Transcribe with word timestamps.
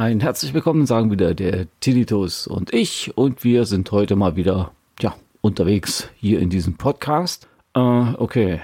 Ein 0.00 0.20
herzlich 0.20 0.54
willkommen 0.54 0.86
sagen 0.86 1.10
wieder 1.10 1.34
der 1.34 1.66
Tilitus 1.80 2.46
und 2.46 2.72
ich 2.72 3.18
und 3.18 3.42
wir 3.42 3.64
sind 3.64 3.90
heute 3.90 4.14
mal 4.14 4.36
wieder 4.36 4.70
ja, 5.00 5.16
unterwegs 5.40 6.08
hier 6.16 6.38
in 6.38 6.50
diesem 6.50 6.76
Podcast. 6.76 7.48
Äh, 7.74 7.80
okay, 7.80 8.60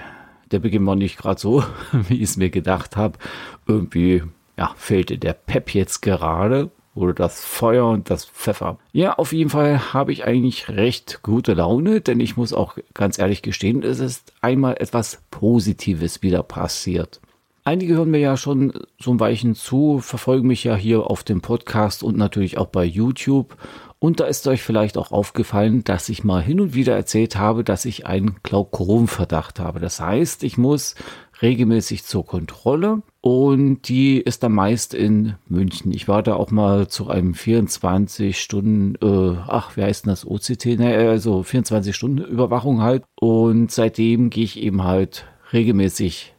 der 0.51 0.59
Beginn 0.59 0.85
war 0.85 0.95
nicht 0.95 1.17
gerade 1.17 1.39
so, 1.39 1.61
wie 1.91 2.15
ich 2.15 2.21
es 2.21 2.37
mir 2.37 2.49
gedacht 2.49 2.95
habe. 2.95 3.19
Irgendwie 3.67 4.23
ja, 4.57 4.73
fehlte 4.77 5.17
der 5.17 5.33
Pep 5.33 5.73
jetzt 5.73 6.01
gerade 6.01 6.71
oder 6.95 7.13
das 7.13 7.43
Feuer 7.43 7.87
und 7.87 8.09
das 8.09 8.25
Pfeffer. 8.25 8.79
Ja, 8.93 9.13
auf 9.13 9.33
jeden 9.33 9.49
Fall 9.49 9.93
habe 9.93 10.11
ich 10.11 10.25
eigentlich 10.25 10.69
recht 10.69 11.19
gute 11.21 11.53
Laune, 11.53 12.01
denn 12.01 12.19
ich 12.19 12.37
muss 12.37 12.53
auch 12.53 12.77
ganz 12.93 13.19
ehrlich 13.19 13.41
gestehen, 13.41 13.83
es 13.83 13.99
ist 13.99 14.33
einmal 14.41 14.77
etwas 14.79 15.21
Positives 15.29 16.23
wieder 16.23 16.41
passiert. 16.41 17.19
Einige 17.67 17.95
hören 17.95 18.11
mir 18.11 18.19
ja 18.19 18.37
schon 18.37 18.73
so 18.99 19.11
ein 19.11 19.19
Weichen 19.19 19.55
zu, 19.55 19.99
verfolgen 19.99 20.47
mich 20.47 20.63
ja 20.63 20.75
hier 20.75 21.09
auf 21.09 21.23
dem 21.23 21.41
Podcast 21.41 22.03
und 22.03 22.15
natürlich 22.15 22.57
auch 22.59 22.67
bei 22.67 22.85
YouTube. 22.85 23.57
Und 23.97 24.19
da 24.19 24.25
ist 24.25 24.47
euch 24.47 24.61
vielleicht 24.61 24.99
auch 24.99 25.11
aufgefallen, 25.11 25.83
dass 25.83 26.09
ich 26.09 26.23
mal 26.23 26.43
hin 26.43 26.59
und 26.61 26.75
wieder 26.75 26.95
erzählt 26.95 27.37
habe, 27.37 27.63
dass 27.63 27.85
ich 27.85 28.05
einen 28.05 28.35
Glaukomverdacht 28.43 29.59
habe. 29.59 29.79
Das 29.79 29.99
heißt, 29.99 30.43
ich 30.43 30.59
muss 30.59 30.93
regelmäßig 31.41 32.05
zur 32.05 32.25
Kontrolle 32.25 33.01
und 33.21 33.89
die 33.89 34.19
ist 34.19 34.43
dann 34.43 34.53
meist 34.53 34.93
in 34.93 35.35
München. 35.47 35.91
Ich 35.91 36.07
war 36.07 36.23
da 36.23 36.35
auch 36.35 36.51
mal 36.51 36.87
zu 36.87 37.09
einem 37.09 37.33
24 37.33 38.39
Stunden, 38.39 38.95
äh, 39.01 39.37
ach, 39.47 39.75
wie 39.75 39.83
heißt 39.83 40.05
denn 40.05 40.11
das, 40.11 40.25
OCT, 40.25 40.77
ne, 40.77 40.95
also 40.95 41.43
24 41.43 41.95
Stunden 41.95 42.19
Überwachung 42.19 42.81
halt. 42.81 43.03
Und 43.15 43.71
seitdem 43.71 44.29
gehe 44.29 44.43
ich 44.43 44.61
eben 44.61 44.83
halt 44.83 45.25
regelmäßig 45.53 46.33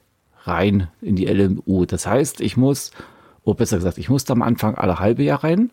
rein 0.44 0.88
in 1.00 1.16
die 1.16 1.26
LMU. 1.26 1.86
Das 1.86 2.06
heißt, 2.06 2.40
ich 2.40 2.56
muss, 2.56 2.92
oder 3.44 3.56
besser 3.56 3.76
gesagt, 3.76 3.98
ich 3.98 4.08
musste 4.08 4.32
am 4.32 4.42
Anfang 4.42 4.76
alle 4.76 4.98
halbe 4.98 5.22
Jahr 5.22 5.44
rein. 5.44 5.70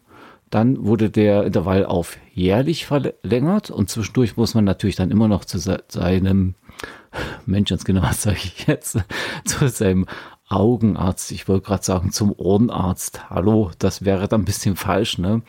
Dann 0.50 0.86
wurde 0.86 1.10
der 1.10 1.44
Intervall 1.44 1.86
auf 1.86 2.18
jährlich 2.34 2.86
verlängert 2.86 3.72
und 3.72 3.90
zwischendurch 3.90 4.38
muss 4.38 4.54
man 4.54 4.66
natürlich 4.66 4.96
dann 4.96 5.12
immer 5.12 5.28
noch 5.28 5.46
zu 5.46 5.58
seinem 5.58 6.56
Menschenskinder, 7.46 8.04
was 8.04 8.24
sage 8.24 8.38
ich 8.38 8.68
jetzt, 8.68 9.00
zu 9.46 9.68
seinem 9.68 10.06
Augenarzt, 10.50 11.32
ich 11.32 11.48
wollte 11.48 11.66
gerade 11.66 11.84
sagen 11.84 12.12
zum 12.12 12.32
Ohrenarzt. 12.32 13.30
Hallo, 13.30 13.72
das 13.80 14.06
wäre 14.06 14.28
dann 14.28 14.42
ein 14.42 14.46
bisschen 14.46 14.76
falsch, 14.76 15.18
ne? 15.18 15.42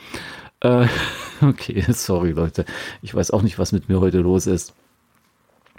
Äh, 0.60 0.86
okay, 1.42 1.84
sorry 1.88 2.30
Leute, 2.30 2.64
ich 3.02 3.14
weiß 3.14 3.30
auch 3.30 3.42
nicht, 3.42 3.58
was 3.58 3.72
mit 3.72 3.88
mir 3.88 4.00
heute 4.00 4.18
los 4.18 4.46
ist. 4.46 4.74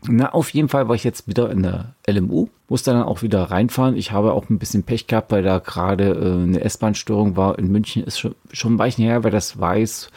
Na, 0.03 0.33
auf 0.33 0.49
jeden 0.51 0.69
Fall 0.69 0.87
war 0.87 0.95
ich 0.95 1.03
jetzt 1.03 1.27
wieder 1.27 1.49
in 1.49 1.63
der 1.63 1.95
LMU, 2.07 2.47
musste 2.67 2.91
dann 2.91 3.03
auch 3.03 3.21
wieder 3.21 3.43
reinfahren. 3.43 3.95
Ich 3.95 4.11
habe 4.11 4.33
auch 4.33 4.49
ein 4.49 4.59
bisschen 4.59 4.83
Pech 4.83 5.07
gehabt, 5.07 5.31
weil 5.31 5.41
da 5.41 5.59
gerade 5.59 6.09
äh, 6.09 6.43
eine 6.43 6.61
S-Bahn-Störung 6.61 7.37
war. 7.37 7.57
In 7.57 7.71
München 7.71 8.03
ist 8.03 8.19
schon, 8.19 8.35
schon 8.51 8.75
ein 8.75 8.79
Weichen 8.79 9.03
her, 9.03 9.23
wer 9.23 9.31
das 9.31 9.59
weiß. 9.59 10.09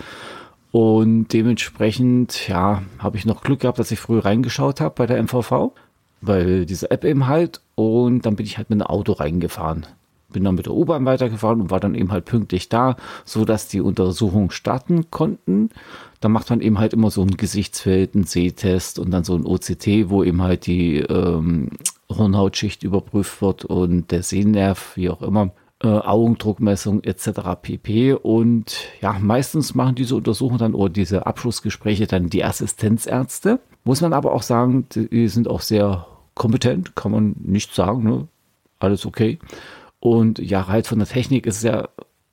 Und 0.71 1.33
dementsprechend, 1.33 2.49
ja, 2.49 2.83
habe 2.99 3.17
ich 3.17 3.25
noch 3.25 3.43
Glück 3.43 3.61
gehabt, 3.61 3.79
dass 3.79 3.91
ich 3.91 4.01
früh 4.01 4.19
reingeschaut 4.19 4.81
habe 4.81 4.95
bei 4.97 5.07
der 5.07 5.23
MVV, 5.23 5.73
weil 6.21 6.67
diese 6.67 6.91
App 6.91 7.05
eben 7.05 7.27
halt. 7.27 7.61
Und 7.75 8.27
dann 8.27 8.37
bin 8.37 8.45
ich 8.45 8.59
halt 8.59 8.69
mit 8.69 8.81
einem 8.81 8.89
Auto 8.89 9.13
reingefahren. 9.13 9.87
Bin 10.33 10.45
dann 10.45 10.57
mit 10.57 10.67
der 10.67 10.75
U-Bahn 10.75 11.07
weitergefahren 11.07 11.61
und 11.63 11.71
war 11.71 11.81
dann 11.81 11.95
eben 11.95 12.13
halt 12.13 12.27
pünktlich 12.27 12.69
da, 12.69 12.97
so 13.25 13.45
dass 13.45 13.69
die 13.69 13.81
Untersuchungen 13.81 14.51
starten 14.51 15.11
konnten. 15.11 15.71
Da 16.21 16.29
macht 16.29 16.51
man 16.51 16.61
eben 16.61 16.79
halt 16.79 16.93
immer 16.93 17.11
so 17.11 17.23
ein 17.23 17.37
Gesichtsfeld, 17.37 18.15
einen 18.15 18.25
Sehtest 18.25 18.99
und 18.99 19.11
dann 19.11 19.25
so 19.25 19.35
ein 19.35 19.47
OCT, 19.47 20.11
wo 20.11 20.23
eben 20.23 20.43
halt 20.43 20.67
die 20.67 20.99
ähm, 20.99 21.71
Hornhautschicht 22.11 22.83
überprüft 22.83 23.41
wird 23.41 23.65
und 23.65 24.11
der 24.11 24.23
Sehnerv, 24.23 24.97
wie 24.97 25.11
auch 25.11 25.23
immer. 25.23 25.53
Äh, 25.81 25.87
Augendruckmessung 25.87 27.05
etc. 27.05 27.31
pp. 27.63 28.15
Und 28.15 28.77
ja, 29.01 29.17
meistens 29.21 29.77
machen 29.77 29.95
diese 29.95 30.17
Untersuchungen 30.17 30.59
dann 30.59 30.75
oder 30.75 30.93
diese 30.93 31.27
Abschlussgespräche 31.27 32.09
dann 32.09 32.29
die 32.29 32.43
Assistenzärzte. 32.43 33.61
Muss 33.85 34.01
man 34.01 34.13
aber 34.13 34.33
auch 34.33 34.43
sagen, 34.43 34.87
die 34.91 35.29
sind 35.29 35.47
auch 35.47 35.61
sehr 35.61 36.07
kompetent, 36.35 36.97
kann 36.97 37.13
man 37.13 37.37
nicht 37.39 37.75
sagen, 37.75 38.03
ne? 38.03 38.29
alles 38.81 39.07
okay. 39.07 39.39
Und 40.01 40.39
ja, 40.39 40.69
halt 40.69 40.87
von 40.87 40.99
der 40.99 41.09
Technik 41.09 41.47
ist 41.47 41.59
es 41.59 41.63
ja 41.63 41.89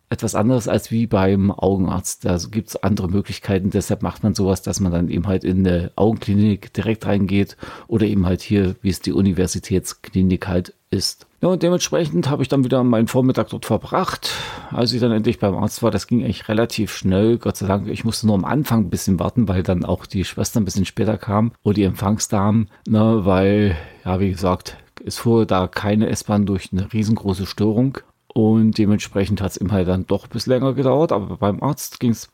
etwas 0.09 0.35
anderes 0.35 0.67
als 0.67 0.91
wie 0.91 1.07
beim 1.07 1.51
Augenarzt. 1.51 2.25
Da 2.25 2.37
gibt 2.49 2.69
es 2.69 2.75
andere 2.77 3.09
Möglichkeiten. 3.09 3.71
Deshalb 3.71 4.03
macht 4.03 4.23
man 4.23 4.35
sowas, 4.35 4.61
dass 4.61 4.79
man 4.79 4.91
dann 4.91 5.09
eben 5.09 5.27
halt 5.27 5.43
in 5.43 5.67
eine 5.67 5.91
Augenklinik 5.95 6.73
direkt 6.73 7.05
reingeht 7.05 7.57
oder 7.87 8.05
eben 8.05 8.25
halt 8.25 8.41
hier, 8.41 8.75
wie 8.81 8.89
es 8.89 9.01
die 9.01 9.13
Universitätsklinik 9.13 10.47
halt 10.47 10.73
ist. 10.91 11.25
Ja, 11.41 11.49
und 11.49 11.63
dementsprechend 11.63 12.29
habe 12.29 12.43
ich 12.43 12.49
dann 12.49 12.63
wieder 12.63 12.83
meinen 12.83 13.07
Vormittag 13.07 13.49
dort 13.49 13.65
verbracht. 13.65 14.31
Als 14.71 14.93
ich 14.93 15.01
dann 15.01 15.11
endlich 15.11 15.39
beim 15.39 15.55
Arzt 15.55 15.83
war, 15.83 15.91
das 15.91 16.07
ging 16.07 16.23
eigentlich 16.23 16.47
relativ 16.49 16.95
schnell. 16.95 17.37
Gott 17.37 17.57
sei 17.57 17.67
Dank, 17.67 17.87
ich 17.87 18.05
musste 18.05 18.27
nur 18.27 18.35
am 18.35 18.45
Anfang 18.45 18.85
ein 18.85 18.89
bisschen 18.89 19.19
warten, 19.19 19.47
weil 19.47 19.63
dann 19.63 19.85
auch 19.85 20.05
die 20.05 20.23
Schwester 20.23 20.59
ein 20.59 20.65
bisschen 20.65 20.85
später 20.85 21.17
kam 21.17 21.51
oder 21.63 21.75
die 21.75 21.83
Empfangsdamen, 21.83 22.69
ne, 22.87 23.25
weil, 23.25 23.75
ja, 24.05 24.19
wie 24.19 24.31
gesagt, 24.31 24.77
es 25.05 25.17
fuhr 25.17 25.45
da 25.45 25.67
keine 25.67 26.09
S-Bahn 26.09 26.45
durch 26.45 26.69
eine 26.71 26.91
riesengroße 26.91 27.45
Störung. 27.45 27.99
Und 28.33 28.77
dementsprechend 28.77 29.39
hat 29.39 29.51
es 29.51 29.57
ihm 29.57 29.71
halt 29.71 29.88
dann 29.88 30.07
doch 30.07 30.27
bisschen 30.27 30.51
länger 30.51 30.73
gedauert. 30.73 31.13
Aber 31.13 31.38
beim 31.38 31.63
Arzt 31.63 32.01
ging 32.01 32.11
es 32.11 32.29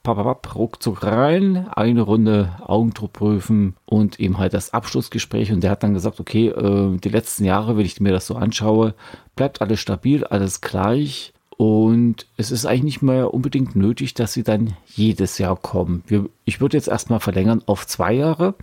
ruckzuck 0.55 1.03
rein, 1.03 1.67
eine 1.75 2.01
Runde 2.01 2.55
Augendruck 2.61 3.13
prüfen 3.13 3.75
und 3.85 4.19
eben 4.19 4.39
halt 4.39 4.55
das 4.55 4.73
Abschlussgespräch. 4.73 5.51
Und 5.51 5.61
der 5.61 5.69
hat 5.69 5.83
dann 5.83 5.93
gesagt, 5.93 6.19
okay, 6.19 6.47
äh, 6.47 6.97
die 6.97 7.09
letzten 7.09 7.45
Jahre, 7.45 7.77
wenn 7.77 7.85
ich 7.85 8.01
mir 8.01 8.11
das 8.11 8.25
so 8.25 8.35
anschaue, 8.35 8.95
bleibt 9.35 9.61
alles 9.61 9.79
stabil, 9.79 10.23
alles 10.23 10.61
gleich. 10.61 11.33
Und 11.55 12.25
es 12.37 12.49
ist 12.49 12.65
eigentlich 12.65 12.83
nicht 12.83 13.01
mehr 13.03 13.31
unbedingt 13.31 13.75
nötig, 13.75 14.15
dass 14.15 14.33
sie 14.33 14.41
dann 14.41 14.73
jedes 14.87 15.37
Jahr 15.37 15.55
kommen. 15.55 16.03
Wir, 16.07 16.27
ich 16.45 16.61
würde 16.61 16.77
jetzt 16.77 16.87
erstmal 16.87 17.19
verlängern 17.19 17.61
auf 17.67 17.85
zwei 17.85 18.13
Jahre, 18.13 18.55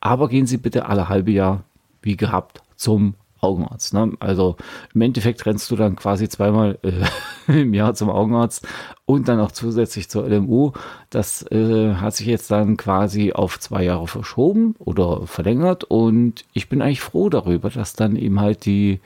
aber 0.00 0.30
gehen 0.30 0.46
Sie 0.46 0.56
bitte 0.56 0.86
alle 0.86 1.10
halbe 1.10 1.32
Jahr, 1.32 1.64
wie 2.00 2.16
gehabt, 2.16 2.62
zum 2.76 3.14
Augenarzt. 3.40 3.94
Ne? 3.94 4.12
Also 4.20 4.56
im 4.94 5.00
Endeffekt 5.02 5.44
rennst 5.46 5.70
du 5.70 5.76
dann 5.76 5.96
quasi 5.96 6.28
zweimal 6.28 6.78
äh, 6.82 7.02
im 7.60 7.74
Jahr 7.74 7.94
zum 7.94 8.10
Augenarzt 8.10 8.66
und 9.04 9.28
dann 9.28 9.40
auch 9.40 9.52
zusätzlich 9.52 10.08
zur 10.08 10.28
LMU. 10.28 10.72
Das 11.10 11.42
äh, 11.50 11.94
hat 11.94 12.14
sich 12.14 12.26
jetzt 12.26 12.50
dann 12.50 12.76
quasi 12.76 13.32
auf 13.32 13.58
zwei 13.60 13.84
Jahre 13.84 14.06
verschoben 14.06 14.74
oder 14.78 15.26
verlängert 15.26 15.84
und 15.84 16.44
ich 16.52 16.68
bin 16.68 16.82
eigentlich 16.82 17.00
froh 17.00 17.28
darüber, 17.28 17.70
dass 17.70 17.94
dann 17.94 18.16
eben 18.16 18.40
halt 18.40 18.64
die 18.64 19.00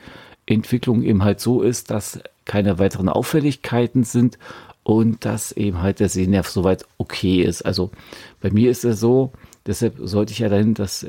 Entwicklung 0.45 1.03
eben 1.03 1.23
halt 1.23 1.39
so 1.39 1.61
ist, 1.61 1.91
dass 1.91 2.19
keine 2.45 2.79
weiteren 2.79 3.09
Auffälligkeiten 3.09 4.03
sind 4.03 4.37
und 4.83 5.25
dass 5.25 5.51
eben 5.51 5.81
halt 5.81 5.99
der 5.99 6.09
Sehnerv 6.09 6.49
soweit 6.49 6.85
okay 6.97 7.43
ist. 7.43 7.61
Also 7.63 7.91
bei 8.41 8.49
mir 8.49 8.71
ist 8.71 8.83
es 8.83 8.99
so, 8.99 9.31
deshalb 9.65 9.95
sollte 9.99 10.33
ich 10.33 10.39
ja 10.39 10.49
dahin, 10.49 10.73
dass 10.73 11.05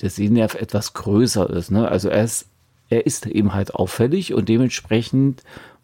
der 0.00 0.10
Sehnerv 0.10 0.54
etwas 0.54 0.94
größer 0.94 1.48
ist. 1.50 1.70
Ne? 1.70 1.86
Also 1.88 2.08
er 2.08 2.24
ist 2.24 2.46
er 2.90 3.06
ist 3.06 3.26
eben 3.26 3.54
halt 3.54 3.74
auffällig 3.74 4.34
und 4.34 4.48
dementsprechend 4.48 5.42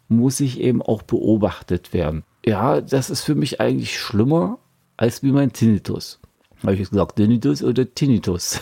muss 0.09 0.39
ich 0.39 0.59
eben 0.59 0.81
auch 0.81 1.01
beobachtet 1.01 1.93
werden. 1.93 2.23
Ja, 2.45 2.81
das 2.81 3.09
ist 3.09 3.23
für 3.23 3.35
mich 3.35 3.59
eigentlich 3.59 3.99
schlimmer 3.99 4.59
als 4.95 5.23
wie 5.23 5.31
mein 5.31 5.53
Tinnitus. 5.53 6.19
Habe 6.61 6.73
ich 6.73 6.79
jetzt 6.79 6.91
gesagt, 6.91 7.15
Tinnitus 7.15 7.63
oder 7.63 7.93
Tinnitus? 7.93 8.61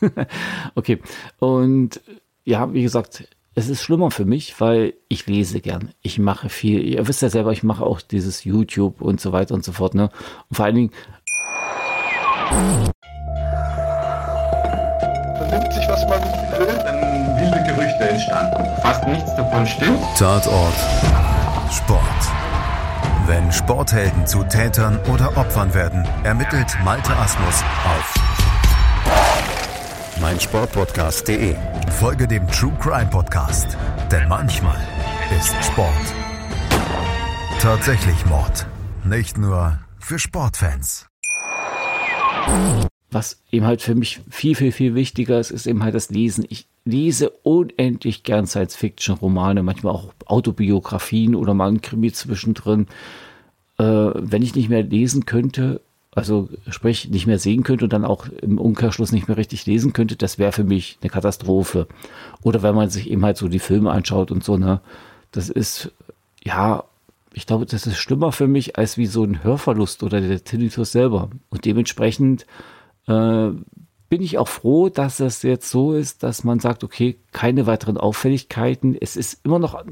okay, 0.74 0.98
und 1.38 2.00
ja, 2.44 2.72
wie 2.72 2.82
gesagt, 2.82 3.28
es 3.54 3.68
ist 3.68 3.82
schlimmer 3.82 4.10
für 4.10 4.24
mich, 4.24 4.60
weil 4.60 4.94
ich 5.08 5.26
lese 5.26 5.60
gern. 5.60 5.92
Ich 6.02 6.18
mache 6.18 6.48
viel. 6.48 6.82
Ihr 6.82 7.06
wisst 7.08 7.22
ja 7.22 7.30
selber, 7.30 7.52
ich 7.52 7.62
mache 7.62 7.84
auch 7.84 8.00
dieses 8.00 8.44
YouTube 8.44 9.00
und 9.00 9.20
so 9.20 9.32
weiter 9.32 9.54
und 9.54 9.64
so 9.64 9.72
fort. 9.72 9.94
Ne? 9.94 10.10
Und 10.48 10.56
vor 10.56 10.64
allen 10.64 10.74
Dingen. 10.76 10.90
Fast 18.90 19.06
nichts 19.06 19.36
davon 19.36 19.64
stimmt. 19.68 20.00
Tatort 20.18 20.74
Sport. 21.70 22.00
Wenn 23.28 23.52
Sporthelden 23.52 24.26
zu 24.26 24.42
Tätern 24.42 24.98
oder 25.14 25.36
Opfern 25.36 25.72
werden, 25.74 26.04
ermittelt 26.24 26.76
Malte 26.84 27.14
Asmus 27.14 27.62
auf 27.84 28.14
meinsportpodcast.de. 30.20 31.54
Folge 32.00 32.26
dem 32.26 32.48
True 32.48 32.72
Crime 32.80 33.06
Podcast, 33.06 33.78
denn 34.10 34.26
manchmal 34.26 34.80
ist 35.38 35.54
Sport 35.64 35.92
tatsächlich 37.60 38.26
Mord. 38.26 38.66
Nicht 39.04 39.38
nur 39.38 39.78
für 40.00 40.18
Sportfans. 40.18 41.06
Was 43.12 43.40
eben 43.52 43.66
halt 43.66 43.82
für 43.82 43.94
mich 43.94 44.20
viel, 44.30 44.56
viel, 44.56 44.72
viel 44.72 44.96
wichtiger 44.96 45.38
ist, 45.38 45.52
ist 45.52 45.68
eben 45.68 45.84
halt 45.84 45.94
das 45.94 46.10
Lesen. 46.10 46.44
Ich 46.48 46.69
lese 46.84 47.30
unendlich 47.42 48.22
gern 48.22 48.46
Science-Fiction-Romane, 48.46 49.62
manchmal 49.62 49.94
auch 49.94 50.12
Autobiografien 50.26 51.34
oder 51.34 51.54
mal 51.54 51.70
ein 51.70 51.80
Krimi 51.80 52.12
zwischendrin. 52.12 52.86
Äh, 53.78 53.84
wenn 53.84 54.42
ich 54.42 54.54
nicht 54.54 54.68
mehr 54.68 54.82
lesen 54.82 55.26
könnte, 55.26 55.80
also 56.12 56.48
sprich 56.68 57.08
nicht 57.08 57.26
mehr 57.26 57.38
sehen 57.38 57.62
könnte 57.62 57.84
und 57.84 57.92
dann 57.92 58.04
auch 58.04 58.26
im 58.26 58.58
Umkehrschluss 58.58 59.12
nicht 59.12 59.28
mehr 59.28 59.36
richtig 59.36 59.66
lesen 59.66 59.92
könnte, 59.92 60.16
das 60.16 60.38
wäre 60.38 60.52
für 60.52 60.64
mich 60.64 60.98
eine 61.00 61.10
Katastrophe. 61.10 61.86
Oder 62.42 62.62
wenn 62.62 62.74
man 62.74 62.90
sich 62.90 63.10
eben 63.10 63.24
halt 63.24 63.36
so 63.36 63.48
die 63.48 63.58
Filme 63.58 63.90
anschaut 63.90 64.30
und 64.30 64.42
so, 64.42 64.56
ne, 64.56 64.80
das 65.30 65.48
ist, 65.48 65.92
ja, 66.42 66.84
ich 67.32 67.46
glaube, 67.46 67.66
das 67.66 67.86
ist 67.86 67.98
schlimmer 67.98 68.32
für 68.32 68.48
mich 68.48 68.76
als 68.76 68.96
wie 68.96 69.06
so 69.06 69.22
ein 69.22 69.44
Hörverlust 69.44 70.02
oder 70.02 70.20
der 70.20 70.42
Tinnitus 70.42 70.90
selber. 70.92 71.30
Und 71.48 71.64
dementsprechend 71.64 72.44
äh, 73.06 73.50
bin 74.10 74.20
ich 74.20 74.36
auch 74.36 74.48
froh, 74.48 74.90
dass 74.90 75.20
es 75.20 75.42
jetzt 75.42 75.70
so 75.70 75.94
ist, 75.94 76.22
dass 76.22 76.44
man 76.44 76.60
sagt, 76.60 76.84
okay, 76.84 77.16
keine 77.32 77.66
weiteren 77.66 77.96
Auffälligkeiten. 77.96 78.94
Es 79.00 79.16
ist 79.16 79.40
immer 79.44 79.58
noch 79.58 79.82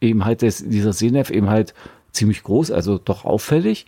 eben 0.00 0.24
halt 0.24 0.42
das, 0.42 0.64
dieser 0.66 0.92
Sehnerv 0.92 1.30
eben 1.30 1.48
halt 1.48 1.74
ziemlich 2.10 2.42
groß, 2.42 2.72
also 2.72 2.98
doch 2.98 3.24
auffällig 3.24 3.86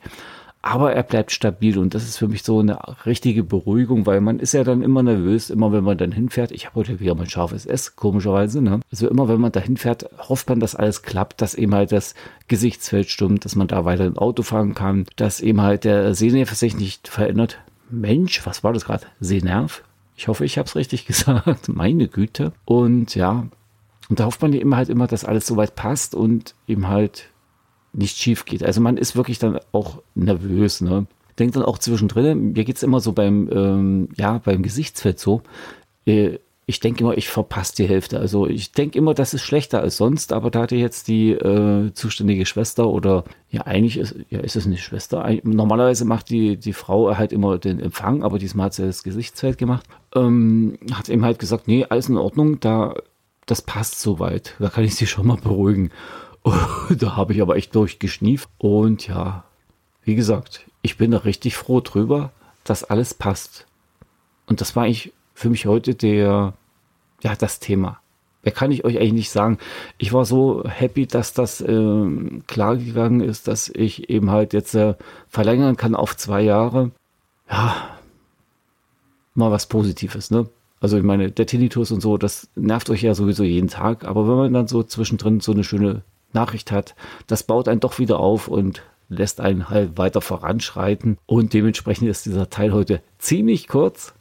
aber 0.60 0.92
er 0.92 1.02
bleibt 1.02 1.30
stabil 1.30 1.78
und 1.78 1.94
das 1.94 2.02
ist 2.04 2.18
für 2.18 2.26
mich 2.26 2.42
so 2.42 2.58
eine 2.58 2.78
richtige 3.06 3.44
Beruhigung, 3.44 4.06
weil 4.06 4.20
man 4.20 4.40
ist 4.40 4.54
ja 4.54 4.64
dann 4.64 4.82
immer 4.82 5.02
nervös, 5.02 5.50
immer 5.50 5.72
wenn 5.72 5.84
man 5.84 5.96
dann 5.96 6.10
hinfährt. 6.10 6.50
Ich 6.50 6.66
habe 6.66 6.76
heute 6.76 6.98
wieder 7.00 7.14
mein 7.14 7.30
scharfes 7.30 7.64
S, 7.64 7.94
komischerweise. 7.94 8.60
Ne? 8.60 8.80
Also 8.90 9.08
immer 9.08 9.28
wenn 9.28 9.40
man 9.40 9.52
da 9.52 9.60
hinfährt, 9.60 10.10
hofft 10.28 10.48
man, 10.48 10.58
dass 10.58 10.74
alles 10.74 11.02
klappt, 11.02 11.40
dass 11.40 11.54
eben 11.54 11.74
halt 11.74 11.92
das 11.92 12.14
Gesichtsfeld 12.48 13.08
stimmt, 13.08 13.44
dass 13.44 13.54
man 13.54 13.68
da 13.68 13.84
weiter 13.84 14.04
ein 14.04 14.18
Auto 14.18 14.42
fahren 14.42 14.74
kann, 14.74 15.06
dass 15.16 15.40
eben 15.40 15.62
halt 15.62 15.84
der 15.84 16.14
Sehnerv 16.14 16.52
sich 16.54 16.76
nicht 16.76 17.06
verändert. 17.06 17.58
Mensch, 17.90 18.44
was 18.46 18.64
war 18.64 18.73
das 18.73 18.85
gerade? 18.85 19.06
Sehnerv? 19.20 19.85
Ich 20.17 20.29
hoffe, 20.29 20.44
ich 20.44 20.58
habe 20.58 20.67
es 20.67 20.76
richtig 20.76 21.06
gesagt. 21.06 21.69
Meine 21.69 22.08
Güte. 22.08 22.52
Und 22.64 23.14
ja, 23.14 23.49
und 24.08 24.20
da 24.20 24.25
hofft 24.25 24.43
man 24.43 24.52
ja 24.52 24.61
immer 24.61 24.76
halt 24.76 24.88
immer, 24.88 25.06
dass 25.06 25.25
alles 25.25 25.46
soweit 25.46 25.75
passt 25.75 26.14
und 26.14 26.55
eben 26.67 26.88
halt 26.88 27.31
nicht 27.93 28.17
schief 28.17 28.44
geht. 28.44 28.62
Also 28.62 28.81
man 28.81 28.96
ist 28.96 29.17
wirklich 29.17 29.38
dann 29.38 29.58
auch 29.73 30.02
nervös, 30.14 30.81
ne? 30.81 31.06
Denkt 31.38 31.56
dann 31.56 31.62
auch 31.62 31.79
zwischendrin, 31.79 32.52
mir 32.52 32.64
geht 32.64 32.76
es 32.76 32.82
immer 32.82 33.00
so 33.00 33.12
beim, 33.12 33.49
ähm, 33.52 34.08
ja, 34.17 34.38
beim 34.38 34.62
Gesichtsfeld 34.62 35.20
so, 35.20 35.43
äh, 36.05 36.38
ich 36.68 36.80
denke 36.80 37.02
immer, 37.02 37.16
ich 37.16 37.30
verpasse 37.30 37.76
die 37.76 37.88
Hälfte. 37.88 38.20
Also 38.20 38.46
ich 38.46 38.72
denke 38.72 38.98
immer, 38.98 39.14
das 39.14 39.32
ist 39.32 39.40
schlechter 39.40 39.80
als 39.80 39.96
sonst, 39.96 40.34
aber 40.34 40.50
da 40.50 40.60
hatte 40.60 40.76
jetzt 40.76 41.08
die 41.08 41.30
äh, 41.30 41.94
zuständige 41.94 42.44
Schwester 42.44 42.88
oder 42.88 43.24
ja, 43.48 43.62
eigentlich 43.62 43.96
ist, 43.96 44.14
ja, 44.28 44.40
ist 44.40 44.54
es 44.54 44.66
eine 44.66 44.76
Schwester. 44.76 45.26
Normalerweise 45.44 46.04
macht 46.04 46.28
die, 46.28 46.58
die 46.58 46.74
Frau 46.74 47.16
halt 47.16 47.32
immer 47.32 47.56
den 47.56 47.80
Empfang, 47.80 48.22
aber 48.22 48.38
diesmal 48.38 48.66
hat 48.66 48.74
sie 48.74 48.84
das 48.84 49.02
Gesichtsfeld 49.02 49.56
gemacht. 49.56 49.86
Ähm, 50.14 50.78
hat 50.92 51.08
eben 51.08 51.24
halt 51.24 51.38
gesagt, 51.38 51.68
nee, 51.68 51.86
alles 51.88 52.10
in 52.10 52.18
Ordnung, 52.18 52.60
da, 52.60 52.96
das 53.46 53.62
passt 53.62 54.02
soweit. 54.02 54.54
Da 54.58 54.68
kann 54.68 54.84
ich 54.84 54.94
sie 54.94 55.06
schon 55.06 55.26
mal 55.26 55.38
beruhigen. 55.38 55.90
da 56.90 57.16
habe 57.16 57.32
ich 57.32 57.40
aber 57.40 57.56
echt 57.56 57.74
durchgeschnieft. 57.74 58.50
Und 58.58 59.08
ja, 59.08 59.44
wie 60.04 60.16
gesagt, 60.16 60.66
ich 60.82 60.98
bin 60.98 61.12
da 61.12 61.18
richtig 61.18 61.56
froh 61.56 61.80
drüber, 61.80 62.30
dass 62.64 62.84
alles 62.84 63.14
passt. 63.14 63.64
Und 64.44 64.60
das 64.60 64.76
war 64.76 64.84
eigentlich 64.84 65.14
für 65.32 65.48
mich 65.48 65.64
heute 65.64 65.94
der, 65.94 66.52
ja, 67.22 67.34
das 67.34 67.60
Thema. 67.60 68.00
Wer 68.42 68.52
kann 68.52 68.70
ich 68.70 68.84
euch 68.84 68.98
eigentlich 68.98 69.12
nicht 69.12 69.30
sagen? 69.30 69.58
Ich 69.98 70.12
war 70.12 70.24
so 70.24 70.62
happy, 70.66 71.06
dass 71.06 71.32
das 71.32 71.60
äh, 71.60 72.06
klar 72.46 72.76
gegangen 72.76 73.20
ist, 73.20 73.48
dass 73.48 73.68
ich 73.68 74.08
eben 74.10 74.30
halt 74.30 74.52
jetzt 74.52 74.74
äh, 74.74 74.94
verlängern 75.28 75.76
kann 75.76 75.94
auf 75.94 76.16
zwei 76.16 76.42
Jahre. 76.42 76.92
Ja, 77.50 77.98
mal 79.34 79.50
was 79.50 79.66
Positives, 79.66 80.30
ne? 80.30 80.48
Also 80.80 80.96
ich 80.96 81.02
meine, 81.02 81.30
der 81.30 81.46
Tinnitus 81.46 81.90
und 81.90 82.00
so, 82.00 82.18
das 82.18 82.48
nervt 82.54 82.88
euch 82.90 83.02
ja 83.02 83.14
sowieso 83.14 83.42
jeden 83.42 83.68
Tag. 83.68 84.04
Aber 84.04 84.28
wenn 84.28 84.36
man 84.36 84.52
dann 84.52 84.68
so 84.68 84.82
zwischendrin 84.84 85.40
so 85.40 85.52
eine 85.52 85.64
schöne 85.64 86.02
Nachricht 86.32 86.70
hat, 86.70 86.94
das 87.26 87.42
baut 87.42 87.68
einen 87.68 87.80
doch 87.80 87.98
wieder 87.98 88.20
auf 88.20 88.48
und 88.48 88.82
lässt 89.08 89.40
einen 89.40 89.70
halt 89.70 89.98
weiter 89.98 90.20
voranschreiten. 90.20 91.18
Und 91.26 91.52
dementsprechend 91.52 92.08
ist 92.08 92.26
dieser 92.26 92.50
Teil 92.50 92.72
heute 92.72 93.00
ziemlich 93.18 93.66
kurz, 93.66 94.14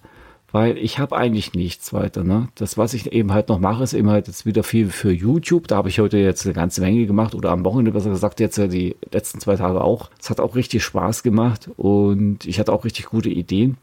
weil 0.52 0.78
ich 0.78 1.00
habe 1.00 1.16
eigentlich 1.16 1.54
nichts 1.54 1.94
weiter. 1.94 2.24
Ne? 2.24 2.48
Das, 2.56 2.78
was 2.78 2.94
ich 2.94 3.12
eben 3.12 3.34
halt 3.34 3.50
noch 3.50 3.60
mache, 3.60 3.84
ist 3.84 3.94
eben 3.94 4.10
halt 4.10 4.28
jetzt 4.28 4.46
wieder 4.46 4.64
viel 4.64 4.90
für 4.90 5.12
YouTube. 5.12 5.68
Da 5.68 5.78
habe 5.78 5.90
ich 5.90 6.00
heute 6.00 6.18
jetzt 6.18 6.46
eine 6.46 6.54
ganze 6.54 6.82
Menge 6.82 7.06
gemacht 7.06 7.36
oder 7.36 7.52
am 7.52 7.66
Wochenende 7.66 7.92
besser 7.92 8.10
gesagt, 8.10 8.40
jetzt 8.40 8.58
die 8.58 8.96
letzten 9.12 9.40
zwei 9.40 9.56
Tage 9.56 9.82
auch. 9.82 10.10
Es 10.20 10.30
hat 10.30 10.40
auch 10.40 10.56
richtig 10.56 10.84
Spaß 10.84 11.24
gemacht 11.24 11.70
und 11.76 12.46
ich 12.46 12.60
hatte 12.60 12.72
auch 12.72 12.86
richtig 12.86 13.08
gute 13.08 13.30
Ideen. 13.30 13.78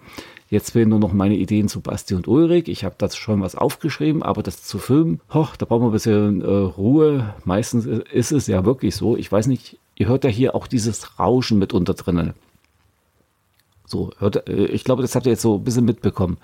Jetzt 0.50 0.70
fehlen 0.70 0.90
nur 0.90 0.98
noch 0.98 1.12
meine 1.12 1.36
Ideen 1.36 1.68
zu 1.68 1.80
Basti 1.80 2.14
und 2.14 2.28
Ulrich. 2.28 2.68
Ich 2.68 2.84
habe 2.84 2.94
dazu 2.98 3.18
schon 3.18 3.40
was 3.40 3.56
aufgeschrieben, 3.56 4.22
aber 4.22 4.42
das 4.42 4.62
zu 4.62 4.78
filmen, 4.78 5.20
hoch, 5.32 5.56
da 5.56 5.66
brauchen 5.66 5.82
wir 5.82 5.88
ein 5.88 5.92
bisschen 5.92 6.42
äh, 6.42 6.46
Ruhe. 6.46 7.34
Meistens 7.44 7.86
ist 7.86 8.30
es 8.30 8.46
ja 8.46 8.64
wirklich 8.64 8.94
so. 8.94 9.16
Ich 9.16 9.30
weiß 9.30 9.46
nicht, 9.48 9.78
ihr 9.96 10.06
hört 10.06 10.24
ja 10.24 10.30
hier 10.30 10.54
auch 10.54 10.66
dieses 10.66 11.18
Rauschen 11.18 11.58
mitunter 11.58 11.94
drinnen. 11.94 12.34
So, 13.86 14.10
äh, 14.20 14.64
ich 14.66 14.84
glaube, 14.84 15.02
das 15.02 15.14
habt 15.14 15.26
ihr 15.26 15.32
jetzt 15.32 15.42
so 15.42 15.56
ein 15.56 15.64
bisschen 15.64 15.84
mitbekommen. 15.84 16.38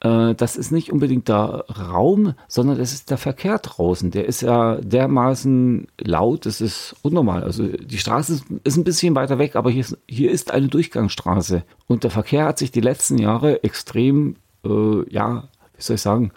Äh, 0.00 0.34
das 0.34 0.56
ist 0.56 0.70
nicht 0.70 0.92
unbedingt 0.92 1.28
der 1.28 1.64
Raum, 1.68 2.34
sondern 2.48 2.78
das 2.78 2.92
ist 2.92 3.10
der 3.10 3.18
Verkehr 3.18 3.58
draußen. 3.58 4.10
Der 4.10 4.26
ist 4.26 4.42
ja 4.42 4.76
dermaßen 4.76 5.88
laut, 6.00 6.46
das 6.46 6.60
ist 6.60 6.96
unnormal. 7.02 7.44
Also 7.44 7.66
die 7.66 7.98
Straße 7.98 8.40
ist 8.64 8.76
ein 8.76 8.84
bisschen 8.84 9.14
weiter 9.14 9.38
weg, 9.38 9.56
aber 9.56 9.70
hier 9.70 9.82
ist, 9.82 9.98
hier 10.08 10.30
ist 10.30 10.50
eine 10.50 10.68
Durchgangsstraße. 10.68 11.64
Und 11.86 12.04
der 12.04 12.10
Verkehr 12.10 12.46
hat 12.46 12.58
sich 12.58 12.70
die 12.70 12.80
letzten 12.80 13.18
Jahre 13.18 13.62
extrem, 13.62 14.36
äh, 14.64 15.10
ja, 15.10 15.48
wie 15.76 15.82
soll 15.82 15.96
ich 15.96 16.02
sagen, 16.02 16.32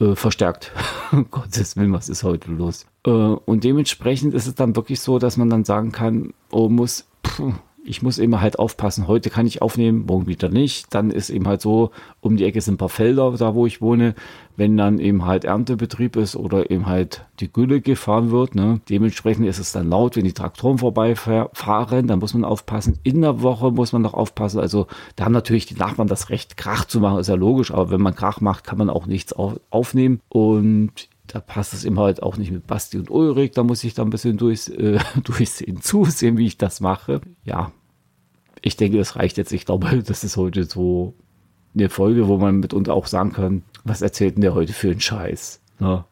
äh, 0.00 0.14
verstärkt. 0.14 0.72
Gottes 1.30 1.76
Willen, 1.76 1.92
was 1.92 2.08
ist 2.08 2.22
heute 2.22 2.52
los? 2.52 2.86
Äh, 3.04 3.10
und 3.10 3.64
dementsprechend 3.64 4.32
ist 4.32 4.46
es 4.46 4.54
dann 4.54 4.76
wirklich 4.76 5.00
so, 5.00 5.18
dass 5.18 5.36
man 5.36 5.50
dann 5.50 5.64
sagen 5.64 5.90
kann, 5.90 6.34
oh, 6.52 6.68
muss, 6.68 7.06
pff, 7.26 7.52
ich 7.84 8.02
muss 8.02 8.18
eben 8.18 8.40
halt 8.40 8.58
aufpassen, 8.58 9.08
heute 9.08 9.30
kann 9.30 9.46
ich 9.46 9.62
aufnehmen, 9.62 10.04
morgen 10.06 10.26
wieder 10.26 10.48
nicht. 10.48 10.94
Dann 10.94 11.10
ist 11.10 11.30
eben 11.30 11.46
halt 11.46 11.60
so, 11.60 11.90
um 12.20 12.36
die 12.36 12.44
Ecke 12.44 12.60
sind 12.60 12.74
ein 12.74 12.78
paar 12.78 12.88
Felder, 12.88 13.32
da 13.38 13.54
wo 13.54 13.66
ich 13.66 13.80
wohne. 13.80 14.14
Wenn 14.56 14.76
dann 14.76 14.98
eben 14.98 15.24
halt 15.24 15.44
Erntebetrieb 15.44 16.16
ist 16.16 16.36
oder 16.36 16.70
eben 16.70 16.86
halt 16.86 17.24
die 17.40 17.50
Gülle 17.50 17.80
gefahren 17.80 18.30
wird, 18.30 18.54
ne, 18.54 18.80
dementsprechend 18.88 19.46
ist 19.46 19.58
es 19.58 19.72
dann 19.72 19.88
laut, 19.88 20.16
wenn 20.16 20.24
die 20.24 20.34
Traktoren 20.34 20.78
vorbeifahren, 20.78 22.06
dann 22.06 22.18
muss 22.18 22.34
man 22.34 22.44
aufpassen. 22.44 22.98
In 23.02 23.22
der 23.22 23.42
Woche 23.42 23.70
muss 23.70 23.92
man 23.92 24.02
noch 24.02 24.14
aufpassen. 24.14 24.60
Also 24.60 24.86
da 25.16 25.24
haben 25.24 25.32
natürlich 25.32 25.66
die 25.66 25.76
Nachbarn 25.76 26.08
das 26.08 26.28
Recht, 26.28 26.56
Krach 26.56 26.84
zu 26.84 27.00
machen, 27.00 27.18
ist 27.18 27.28
ja 27.28 27.34
logisch, 27.34 27.70
aber 27.72 27.90
wenn 27.90 28.02
man 28.02 28.14
Krach 28.14 28.40
macht, 28.40 28.64
kann 28.64 28.78
man 28.78 28.90
auch 28.90 29.06
nichts 29.06 29.32
aufnehmen. 29.32 30.20
Und 30.28 31.08
da 31.32 31.40
passt 31.40 31.74
es 31.74 31.84
immer 31.84 32.02
halt 32.02 32.22
auch 32.22 32.36
nicht 32.36 32.50
mit 32.50 32.66
Basti 32.66 32.98
und 32.98 33.10
Ulrich. 33.10 33.52
Da 33.52 33.62
muss 33.62 33.84
ich 33.84 33.94
da 33.94 34.02
ein 34.02 34.10
bisschen 34.10 34.36
durch, 34.36 34.68
äh, 34.68 34.98
durchsehen, 35.24 35.80
zusehen, 35.80 36.36
wie 36.38 36.46
ich 36.46 36.58
das 36.58 36.80
mache. 36.80 37.20
Ja, 37.44 37.72
ich 38.62 38.76
denke, 38.76 38.98
das 38.98 39.16
reicht 39.16 39.38
jetzt. 39.38 39.52
Ich 39.52 39.64
glaube, 39.64 40.02
das 40.06 40.24
ist 40.24 40.36
heute 40.36 40.64
so 40.64 41.14
eine 41.74 41.88
Folge, 41.88 42.26
wo 42.26 42.36
man 42.38 42.58
mitunter 42.58 42.94
auch 42.94 43.06
sagen 43.06 43.32
kann, 43.32 43.62
was 43.84 44.02
erzählt 44.02 44.34
denn 44.34 44.42
der 44.42 44.54
heute 44.54 44.72
für 44.72 44.90
einen 44.90 45.00
Scheiß? 45.00 45.60
Ne? 45.78 46.04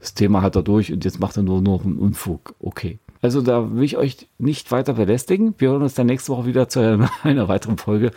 Das 0.00 0.14
Thema 0.14 0.40
hat 0.42 0.56
er 0.56 0.62
durch 0.62 0.92
und 0.92 1.04
jetzt 1.04 1.20
macht 1.20 1.36
er 1.36 1.42
nur 1.42 1.60
noch 1.60 1.84
einen 1.84 1.98
Unfug. 1.98 2.54
Okay. 2.58 2.98
Also 3.20 3.40
da 3.40 3.72
will 3.74 3.84
ich 3.84 3.98
euch 3.98 4.26
nicht 4.38 4.72
weiter 4.72 4.94
belästigen. 4.94 5.54
Wir 5.58 5.68
hören 5.68 5.82
uns 5.82 5.94
dann 5.94 6.06
nächste 6.06 6.32
Woche 6.32 6.46
wieder 6.46 6.68
zu 6.68 6.80
einer 6.80 7.48
weiteren 7.48 7.76
Folge. 7.76 8.10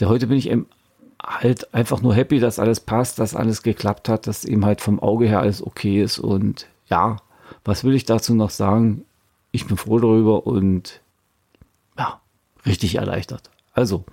Der 0.00 0.08
heute 0.08 0.26
bin 0.26 0.36
ich 0.36 0.50
halt 1.22 1.72
einfach 1.74 2.02
nur 2.02 2.14
happy, 2.14 2.40
dass 2.40 2.58
alles 2.58 2.80
passt, 2.80 3.18
dass 3.18 3.34
alles 3.34 3.62
geklappt 3.62 4.08
hat, 4.08 4.26
dass 4.26 4.44
eben 4.44 4.64
halt 4.64 4.80
vom 4.80 5.00
Auge 5.00 5.26
her 5.26 5.40
alles 5.40 5.64
okay 5.64 6.02
ist. 6.02 6.18
Und 6.18 6.66
ja, 6.86 7.16
was 7.64 7.84
will 7.84 7.94
ich 7.94 8.04
dazu 8.04 8.34
noch 8.34 8.50
sagen? 8.50 9.04
Ich 9.52 9.66
bin 9.66 9.76
froh 9.76 9.98
darüber 9.98 10.46
und 10.46 11.00
ja, 11.98 12.20
richtig 12.66 12.96
erleichtert. 12.96 13.50
Also, 13.72 14.04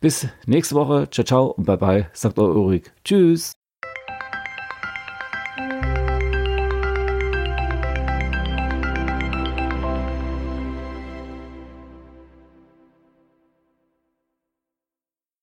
bis 0.00 0.28
nächste 0.46 0.74
Woche. 0.74 1.08
Ciao, 1.10 1.24
ciao 1.24 1.46
und 1.46 1.64
bye 1.64 1.76
bye, 1.76 2.10
sagt 2.12 2.38
euer 2.38 2.54
Ulrich. 2.54 2.90
Tschüss. 3.04 3.54